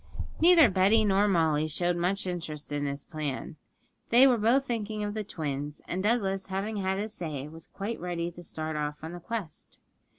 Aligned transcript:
Neither 0.39 0.67
Betty 0.67 1.05
nor 1.05 1.27
Molly 1.27 1.67
showed 1.67 1.95
much 1.95 2.25
interest 2.25 2.71
in 2.71 2.85
this 2.85 3.03
plan; 3.03 3.57
they 4.09 4.25
were 4.25 4.39
both 4.39 4.65
thinking 4.65 5.03
of 5.03 5.13
the 5.13 5.23
twins, 5.23 5.79
and 5.87 6.01
Douglas, 6.01 6.47
having 6.47 6.81
said 6.81 6.97
his 6.97 7.13
say, 7.13 7.47
was 7.47 7.67
quite 7.67 7.99
ready 7.99 8.31
to 8.31 8.41
start 8.41 8.75
off 8.75 9.03
on 9.03 9.11
the 9.11 9.19
quest. 9.19 9.77